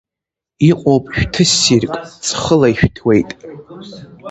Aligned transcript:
Иҟоуп 0.69 1.05
шәҭы 1.15 1.43
ссирк, 1.51 1.93
ҵхыла 2.25 2.67
ишәҭуеит. 2.73 3.29